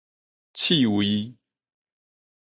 [0.55, 1.35] 刺蝟